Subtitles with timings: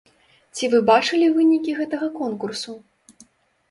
[0.55, 2.71] Ці вы бачылі вынікі гэтага конкурсу?